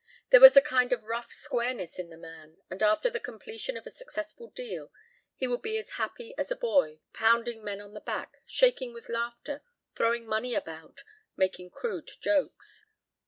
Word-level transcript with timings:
There 0.31 0.41
was 0.41 0.57
a 0.57 0.61
kind 0.63 0.91
of 0.93 1.03
rough 1.03 1.31
squareness 1.31 1.99
in 1.99 2.09
the 2.09 2.17
man, 2.17 2.57
and 2.71 2.81
after 2.81 3.07
the 3.07 3.19
completion 3.19 3.77
of 3.77 3.85
a 3.85 3.91
successful 3.91 4.49
deal 4.49 4.91
he 5.35 5.45
would 5.45 5.61
be 5.61 5.77
as 5.77 5.91
happy 5.91 6.33
as 6.39 6.49
a 6.49 6.55
boy, 6.55 7.01
pounding 7.13 7.63
men 7.63 7.79
on 7.79 7.93
the 7.93 8.01
back, 8.01 8.41
shaking 8.47 8.93
with 8.95 9.09
laughter, 9.09 9.61
throwing 9.93 10.25
money 10.25 10.55
about, 10.55 11.03
making 11.37 11.69
crude 11.69 12.09
jokes. 12.19 12.87